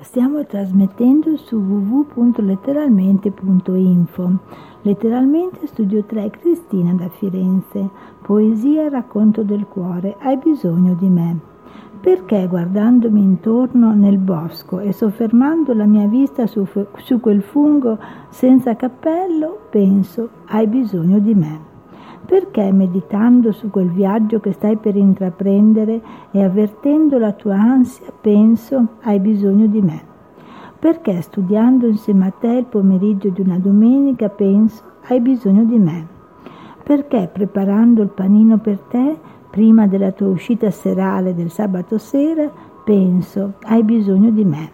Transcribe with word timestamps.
Stiamo 0.00 0.46
trasmettendo 0.46 1.36
su 1.36 1.56
www.letteralmente.info. 1.56 4.38
Letteralmente 4.82 5.66
Studio 5.66 6.04
3 6.04 6.30
Cristina 6.30 6.92
da 6.92 7.08
Firenze. 7.08 7.90
Poesia 8.22 8.82
e 8.82 8.90
racconto 8.90 9.42
del 9.42 9.66
cuore. 9.66 10.14
Hai 10.20 10.36
bisogno 10.36 10.94
di 10.94 11.08
me. 11.08 11.40
Perché 12.00 12.46
guardandomi 12.46 13.20
intorno 13.20 13.92
nel 13.92 14.18
bosco 14.18 14.78
e 14.78 14.92
soffermando 14.92 15.74
la 15.74 15.86
mia 15.86 16.06
vista 16.06 16.46
su, 16.46 16.64
su 16.98 17.18
quel 17.18 17.42
fungo 17.42 17.98
senza 18.28 18.76
cappello, 18.76 19.62
penso, 19.68 20.28
hai 20.46 20.68
bisogno 20.68 21.18
di 21.18 21.34
me. 21.34 21.77
Perché 22.28 22.70
meditando 22.72 23.52
su 23.52 23.70
quel 23.70 23.88
viaggio 23.88 24.38
che 24.38 24.52
stai 24.52 24.76
per 24.76 24.94
intraprendere 24.96 26.02
e 26.30 26.44
avvertendo 26.44 27.16
la 27.16 27.32
tua 27.32 27.54
ansia, 27.54 28.12
penso, 28.20 28.86
hai 29.00 29.18
bisogno 29.18 29.66
di 29.66 29.80
me? 29.80 30.02
Perché 30.78 31.22
studiando 31.22 31.86
insieme 31.86 32.26
a 32.26 32.30
te 32.38 32.48
il 32.48 32.66
pomeriggio 32.66 33.30
di 33.30 33.40
una 33.40 33.58
domenica, 33.58 34.28
penso, 34.28 34.82
hai 35.06 35.22
bisogno 35.22 35.64
di 35.64 35.78
me? 35.78 36.06
Perché 36.82 37.30
preparando 37.32 38.02
il 38.02 38.10
panino 38.10 38.58
per 38.58 38.78
te, 38.90 39.18
prima 39.50 39.86
della 39.86 40.12
tua 40.12 40.28
uscita 40.28 40.70
serale 40.70 41.34
del 41.34 41.50
sabato 41.50 41.96
sera, 41.96 42.52
penso, 42.84 43.54
hai 43.62 43.82
bisogno 43.82 44.28
di 44.28 44.44
me? 44.44 44.70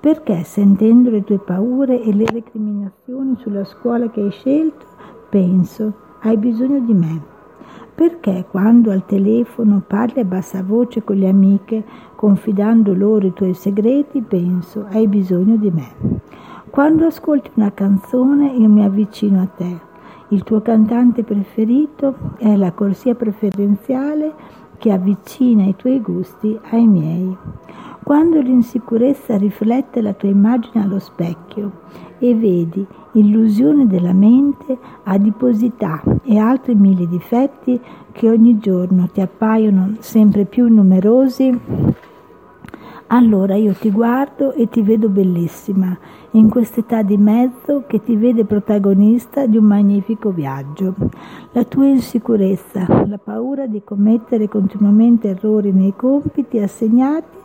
Perché 0.00 0.44
sentendo 0.44 1.10
le 1.10 1.24
tue 1.24 1.40
paure 1.40 2.00
e 2.00 2.14
le 2.14 2.24
recriminazioni 2.24 3.36
sulla 3.36 3.64
scuola 3.66 4.08
che 4.08 4.22
hai 4.22 4.30
scelto, 4.30 4.86
penso, 5.28 6.08
hai 6.20 6.36
bisogno 6.36 6.80
di 6.80 6.94
me. 6.94 7.20
Perché 7.94 8.46
quando 8.50 8.90
al 8.90 9.04
telefono 9.04 9.82
parli 9.86 10.20
a 10.20 10.24
bassa 10.24 10.62
voce 10.62 11.04
con 11.04 11.16
le 11.16 11.28
amiche, 11.28 11.84
confidando 12.14 12.94
loro 12.94 13.26
i 13.26 13.32
tuoi 13.32 13.52
segreti, 13.52 14.22
penso, 14.22 14.86
hai 14.90 15.06
bisogno 15.06 15.56
di 15.56 15.70
me. 15.70 15.88
Quando 16.70 17.06
ascolti 17.06 17.50
una 17.54 17.72
canzone 17.72 18.52
io 18.52 18.68
mi 18.68 18.84
avvicino 18.84 19.42
a 19.42 19.46
te. 19.46 19.88
Il 20.28 20.44
tuo 20.44 20.62
cantante 20.62 21.24
preferito 21.24 22.14
è 22.38 22.54
la 22.56 22.72
corsia 22.72 23.14
preferenziale 23.14 24.32
che 24.78 24.92
avvicina 24.92 25.64
i 25.64 25.76
tuoi 25.76 26.00
gusti 26.00 26.58
ai 26.70 26.86
miei. 26.86 27.36
Quando 28.02 28.40
l'insicurezza 28.40 29.36
riflette 29.36 30.00
la 30.00 30.14
tua 30.14 30.30
immagine 30.30 30.82
allo 30.82 30.98
specchio 30.98 31.82
e 32.18 32.34
vedi 32.34 32.84
illusione 33.12 33.86
della 33.86 34.12
mente, 34.12 34.76
adiposità 35.04 36.02
e 36.24 36.38
altri 36.38 36.74
mille 36.74 37.06
difetti 37.06 37.80
che 38.12 38.28
ogni 38.28 38.58
giorno 38.58 39.08
ti 39.12 39.20
appaiono 39.20 39.94
sempre 40.00 40.44
più 40.44 40.66
numerosi, 40.68 41.58
allora 43.12 43.56
io 43.56 43.72
ti 43.74 43.90
guardo 43.90 44.52
e 44.52 44.68
ti 44.68 44.82
vedo 44.82 45.08
bellissima, 45.08 45.96
in 46.32 46.48
quest'età 46.48 47.02
di 47.02 47.16
mezzo 47.16 47.84
che 47.86 48.00
ti 48.02 48.14
vede 48.14 48.44
protagonista 48.44 49.46
di 49.46 49.56
un 49.56 49.64
magnifico 49.64 50.30
viaggio. 50.30 50.94
La 51.52 51.64
tua 51.64 51.86
insicurezza, 51.86 52.86
la 53.06 53.18
paura 53.18 53.66
di 53.66 53.82
commettere 53.82 54.48
continuamente 54.48 55.28
errori 55.28 55.72
nei 55.72 55.94
compiti 55.96 56.58
assegnati 56.58 57.38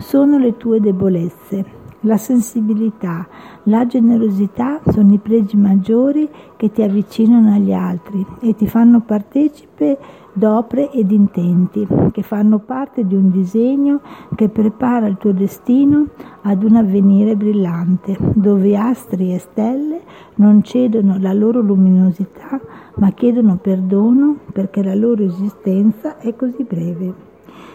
sono 0.00 0.38
le 0.38 0.56
tue 0.56 0.80
debolezze 0.80 1.78
la 2.04 2.16
sensibilità, 2.16 3.26
la 3.64 3.86
generosità 3.86 4.80
sono 4.90 5.12
i 5.12 5.18
pregi 5.18 5.56
maggiori 5.56 6.28
che 6.56 6.70
ti 6.70 6.82
avvicinano 6.82 7.52
agli 7.52 7.72
altri 7.72 8.24
e 8.40 8.54
ti 8.54 8.66
fanno 8.66 9.00
partecipe 9.00 9.98
d'opere 10.32 10.90
ed 10.92 11.10
intenti 11.10 11.86
che 12.12 12.22
fanno 12.22 12.58
parte 12.58 13.06
di 13.06 13.14
un 13.14 13.30
disegno 13.30 14.00
che 14.34 14.48
prepara 14.48 15.08
il 15.08 15.18
tuo 15.18 15.32
destino 15.32 16.06
ad 16.42 16.62
un 16.62 16.76
avvenire 16.76 17.36
brillante, 17.36 18.16
dove 18.18 18.76
astri 18.76 19.34
e 19.34 19.38
stelle 19.38 20.00
non 20.36 20.62
cedono 20.62 21.18
la 21.18 21.34
loro 21.34 21.60
luminosità, 21.60 22.58
ma 22.96 23.10
chiedono 23.10 23.58
perdono 23.60 24.36
perché 24.52 24.82
la 24.82 24.94
loro 24.94 25.22
esistenza 25.22 26.16
è 26.18 26.34
così 26.34 26.64
breve. 26.64 27.29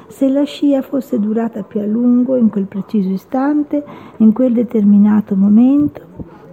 Se 0.08 0.30
la 0.30 0.44
scia 0.44 0.82
fosse 0.82 1.20
durata 1.20 1.64
più 1.64 1.80
a 1.80 1.86
lungo 1.86 2.36
in 2.36 2.50
quel 2.50 2.66
preciso 2.66 3.10
istante, 3.10 3.84
in 4.18 4.34
quel 4.34 4.54
determinato 4.54 5.36
momento, 5.36 6.02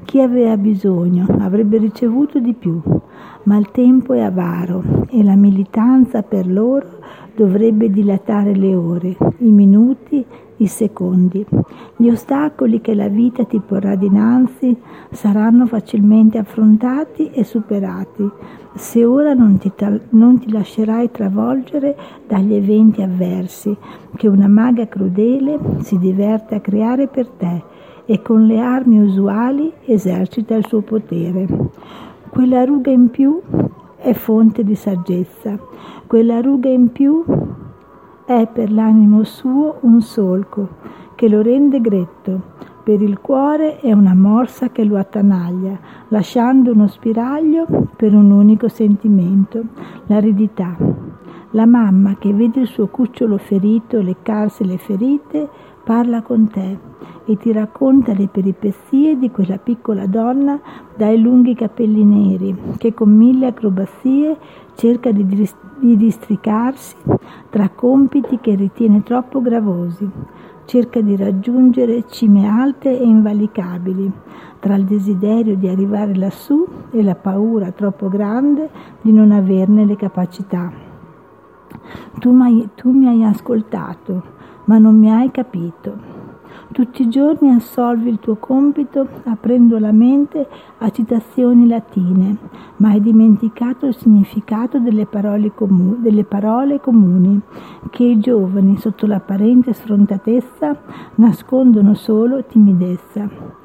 chi 0.05 0.21
aveva 0.21 0.57
bisogno 0.57 1.27
avrebbe 1.39 1.79
ricevuto 1.79 2.39
di 2.39 2.55
più, 2.55 2.81
ma 3.45 3.57
il 3.57 3.71
tempo 3.71 4.15
è 4.15 4.21
avaro 4.21 5.07
e 5.09 5.23
la 5.23 5.37
militanza 5.37 6.23
per 6.23 6.51
loro 6.51 7.01
dovrebbe 7.35 7.91
dilatare 7.91 8.55
le 8.55 8.75
ore, 8.75 9.17
i 9.39 9.51
minuti, 9.51 10.25
i 10.62 10.67
secondi. 10.67 11.45
Gli 11.97 12.09
ostacoli 12.09 12.81
che 12.81 12.95
la 12.95 13.09
vita 13.09 13.45
ti 13.45 13.61
porrà 13.61 13.95
dinanzi 13.95 14.77
saranno 15.11 15.67
facilmente 15.67 16.39
affrontati 16.39 17.31
e 17.31 17.45
superati 17.45 18.31
se 18.75 19.05
ora 19.05 19.34
non 19.34 19.59
ti, 19.59 19.71
non 20.11 20.39
ti, 20.39 20.51
lascerai 20.51 21.11
travolgere 21.11 21.95
dagli 22.27 22.55
eventi 22.55 23.03
avversi 23.03 23.77
che 24.17 24.28
una 24.28 24.49
maga 24.49 24.89
crudele 24.89 25.59
si 25.81 25.99
diverte 25.99 26.55
a 26.55 26.61
creare 26.61 27.06
per 27.06 27.27
te 27.28 27.62
e 28.06 28.22
con 28.22 28.47
le 28.47 28.61
armi 28.61 28.99
usuali 28.99 29.71
esercita 29.84 30.55
il 30.55 30.67
suo 30.67 30.81
potere. 30.81 31.47
Quella 32.31 32.65
ruga 32.65 32.91
in 32.91 33.11
più 33.11 33.41
è 33.97 34.15
fonte 34.15 34.65
di 34.65 34.75
saggezza, 34.75 35.59
quella 36.06 36.41
ruga 36.41 36.71
in 36.71 36.91
più 36.91 37.22
è 38.25 38.49
per 38.53 38.72
l'animo 38.72 39.25
suo 39.25 39.78
un 39.81 40.00
solco 40.00 40.69
che 41.15 41.28
lo 41.28 41.43
rende 41.43 41.81
gretto 41.81 42.53
per 42.83 43.00
il 43.00 43.21
cuore 43.21 43.78
è 43.78 43.93
una 43.93 44.12
morsa 44.12 44.71
che 44.71 44.83
lo 44.83 44.97
attanaglia, 44.97 45.78
lasciando 46.09 46.72
uno 46.72 46.88
spiraglio 46.88 47.65
per 47.94 48.12
un 48.12 48.33
unico 48.33 48.66
sentimento, 48.66 49.62
l'aridità. 50.06 50.77
La 51.55 51.67
mamma 51.67 52.17
che 52.19 52.33
vede 52.33 52.61
il 52.61 52.67
suo 52.67 52.87
cucciolo 52.87 53.37
ferito 53.37 54.01
leccarsi 54.01 54.65
le 54.65 54.79
ferite 54.79 55.47
parla 55.85 56.23
con 56.23 56.49
te 56.49 56.79
e 57.27 57.37
ti 57.37 57.53
racconta 57.53 58.15
le 58.15 58.27
peripezie 58.29 59.19
di 59.19 59.31
quella 59.31 59.59
piccola 59.59 60.07
donna 60.07 60.59
dai 60.97 61.21
lunghi 61.21 61.55
capelli 61.55 62.05
neri 62.05 62.57
che 62.79 62.95
con 62.95 63.11
mille 63.11 63.49
acrobazie 63.49 64.37
cerca 64.77 65.13
di, 65.13 65.27
di 65.79 65.97
districarsi 65.99 66.97
tra 67.51 67.69
compiti 67.69 68.39
che 68.41 68.55
ritiene 68.55 69.03
troppo 69.03 69.43
gravosi 69.43 70.11
cerca 70.65 71.03
di 71.03 71.17
raggiungere 71.17 72.05
cime 72.09 72.49
alte 72.49 72.99
e 72.99 73.05
invalicabili, 73.05 74.11
tra 74.59 74.77
il 74.77 74.84
desiderio 74.84 75.57
di 75.57 75.69
arrivare 75.69 76.15
lassù 76.15 76.65
e 76.93 77.03
la 77.03 77.17
paura 77.17 77.73
troppo 77.73 78.09
grande 78.09 78.71
di 79.03 79.13
non 79.13 79.33
averne 79.33 79.84
le 79.84 79.97
capacità. 79.97 80.91
Tu, 82.19 82.69
tu 82.75 82.91
mi 82.91 83.06
hai 83.06 83.25
ascoltato, 83.25 84.22
ma 84.66 84.78
non 84.78 84.98
mi 84.98 85.10
hai 85.10 85.31
capito. 85.31 86.20
Tutti 86.72 87.03
i 87.03 87.09
giorni 87.09 87.50
assolvi 87.50 88.09
il 88.09 88.19
tuo 88.19 88.37
compito 88.37 89.06
aprendo 89.25 89.78
la 89.78 89.92
mente 89.92 90.48
a 90.78 90.88
citazioni 90.91 91.66
latine, 91.66 92.37
ma 92.76 92.91
hai 92.91 93.00
dimenticato 93.00 93.87
il 93.87 93.94
significato 93.94 94.78
delle 94.78 95.04
parole, 95.04 95.53
comu- 95.53 95.98
delle 95.98 96.25
parole 96.25 96.81
comuni 96.81 97.38
che 97.91 98.04
i 98.04 98.19
giovani, 98.19 98.78
sotto 98.78 99.06
l'apparente 99.06 99.75
sfrontatezza, 99.75 100.75
nascondono 101.16 101.92
solo 101.94 102.42
timidezza. 102.44 103.62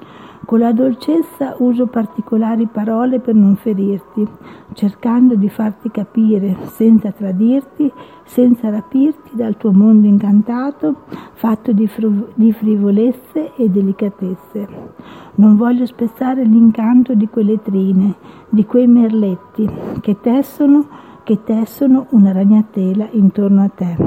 Con 0.47 0.59
la 0.59 0.71
dolcezza 0.71 1.55
uso 1.57 1.87
particolari 1.87 2.67
parole 2.67 3.19
per 3.19 3.35
non 3.35 3.57
ferirti, 3.57 4.25
cercando 4.71 5.35
di 5.35 5.49
farti 5.49 5.91
capire, 5.91 6.55
senza 6.67 7.11
tradirti, 7.11 7.91
senza 8.23 8.69
rapirti 8.69 9.31
dal 9.33 9.57
tuo 9.57 9.73
mondo 9.73 10.07
incantato, 10.07 11.01
fatto 11.33 11.73
di, 11.73 11.85
fru- 11.87 12.29
di 12.33 12.53
frivolezze 12.53 13.55
e 13.57 13.69
delicatezze. 13.69 14.67
Non 15.35 15.57
voglio 15.57 15.85
spezzare 15.85 16.45
l'incanto 16.45 17.13
di 17.13 17.27
quelle 17.27 17.61
trine, 17.61 18.15
di 18.47 18.63
quei 18.63 18.87
merletti 18.87 19.69
che 19.99 20.21
tessono, 20.21 20.87
che 21.27 21.43
tessono 21.43 22.07
una 22.11 22.31
ragnatela 22.31 23.09
intorno 23.11 23.61
a 23.61 23.67
te. 23.67 23.97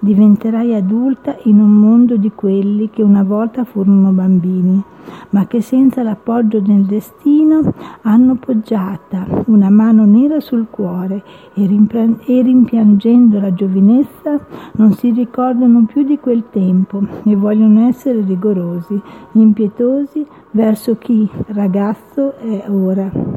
Diventerai 0.00 0.74
adulta 0.74 1.36
in 1.44 1.60
un 1.60 1.70
mondo 1.70 2.16
di 2.16 2.32
quelli 2.34 2.90
che 2.90 3.04
una 3.04 3.22
volta 3.22 3.62
furono 3.62 4.10
bambini 4.10 4.82
ma 5.30 5.46
che 5.46 5.62
senza 5.62 6.02
l'appoggio 6.02 6.60
del 6.60 6.84
destino 6.84 7.72
hanno 8.02 8.34
poggiata 8.34 9.24
una 9.46 9.70
mano 9.70 10.04
nera 10.04 10.40
sul 10.40 10.66
cuore 10.68 11.22
e, 11.54 11.64
rimpia- 11.64 12.16
e 12.26 12.42
rimpiangendo 12.42 13.38
la 13.38 13.54
giovinezza 13.54 14.38
non 14.72 14.92
si 14.94 15.10
ricordano 15.12 15.84
più 15.86 16.02
di 16.02 16.18
quel 16.18 16.44
tempo 16.50 17.00
e 17.24 17.36
vogliono 17.36 17.86
essere 17.86 18.20
rigorosi, 18.20 19.00
impietosi 19.32 20.26
verso 20.50 20.96
chi 20.98 21.28
ragazzo 21.46 22.36
è 22.36 22.64
ora. 22.68 23.27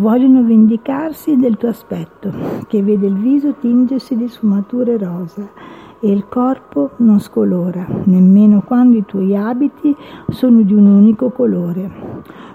Vogliono 0.00 0.42
vendicarsi 0.42 1.36
del 1.36 1.58
tuo 1.58 1.68
aspetto, 1.68 2.32
che 2.68 2.82
vede 2.82 3.06
il 3.06 3.16
viso 3.16 3.52
tingersi 3.60 4.16
di 4.16 4.28
sfumature 4.28 4.96
rosa 4.96 5.46
e 6.00 6.10
il 6.10 6.26
corpo 6.26 6.92
non 6.96 7.20
scolora, 7.20 7.86
nemmeno 8.04 8.62
quando 8.62 8.96
i 8.96 9.04
tuoi 9.04 9.36
abiti 9.36 9.94
sono 10.28 10.62
di 10.62 10.72
un 10.72 10.86
unico 10.86 11.28
colore. 11.28 11.90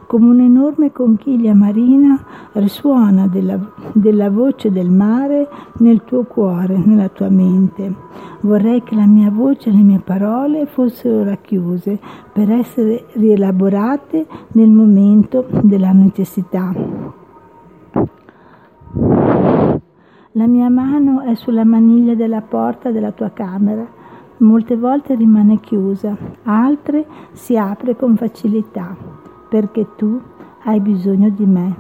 Come 0.07 0.29
un'enorme 0.29 0.91
conchiglia 0.91 1.53
marina 1.53 2.19
risuona 2.53 3.27
della, 3.27 3.59
della 3.93 4.31
voce 4.31 4.71
del 4.71 4.89
mare 4.89 5.47
nel 5.77 6.03
tuo 6.03 6.23
cuore, 6.23 6.81
nella 6.83 7.09
tua 7.09 7.29
mente. 7.29 7.93
Vorrei 8.39 8.81
che 8.81 8.95
la 8.95 9.05
mia 9.05 9.29
voce 9.29 9.69
e 9.69 9.73
le 9.73 9.83
mie 9.83 9.99
parole 9.99 10.65
fossero 10.65 11.23
racchiuse 11.23 11.99
per 12.33 12.49
essere 12.49 13.05
rielaborate 13.13 14.25
nel 14.53 14.69
momento 14.71 15.45
della 15.61 15.91
necessità. 15.91 16.94
La 20.37 20.47
mia 20.47 20.69
mano 20.69 21.21
è 21.21 21.33
sulla 21.35 21.63
maniglia 21.63 22.13
della 22.13 22.41
porta 22.41 22.91
della 22.91 23.13
tua 23.13 23.29
camera. 23.29 23.87
Molte 24.39 24.75
volte 24.75 25.15
rimane 25.15 25.61
chiusa, 25.61 26.13
altre 26.43 27.05
si 27.31 27.55
apre 27.55 27.95
con 27.95 28.17
facilità, 28.17 28.97
perché 29.47 29.87
tu 29.95 30.19
hai 30.63 30.81
bisogno 30.81 31.29
di 31.29 31.45
me. 31.45 31.75